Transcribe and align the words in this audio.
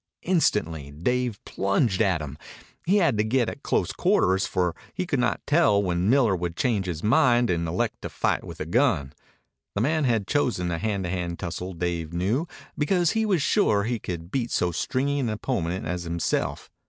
Instantly 0.23 0.89
Dave 0.89 1.39
plunged 1.45 2.01
at 2.01 2.23
him. 2.23 2.35
He 2.87 2.97
had 2.97 3.19
to 3.19 3.23
get 3.23 3.49
at 3.49 3.61
close 3.61 3.91
quarters, 3.91 4.47
for 4.47 4.75
he 4.95 5.05
could 5.05 5.19
not 5.19 5.45
tell 5.45 5.83
when 5.83 6.09
Miller 6.09 6.35
would 6.35 6.55
change 6.55 6.87
his 6.87 7.03
mind 7.03 7.51
and 7.51 7.67
elect 7.67 8.01
to 8.01 8.09
fight 8.09 8.43
with 8.43 8.59
a 8.59 8.65
gun. 8.65 9.13
The 9.75 9.81
man 9.81 10.05
had 10.05 10.25
chosen 10.25 10.71
a 10.71 10.79
hand 10.79 11.03
to 11.03 11.11
hand 11.11 11.37
tussle, 11.37 11.73
Dave 11.73 12.13
knew, 12.13 12.47
because 12.75 13.11
he 13.11 13.27
was 13.27 13.43
sure 13.43 13.83
he 13.83 13.99
could 13.99 14.31
beat 14.31 14.49
so 14.49 14.71
stringy 14.71 15.19
an 15.19 15.29
opponent 15.29 15.85
as 15.85 16.01
himself. 16.01 16.71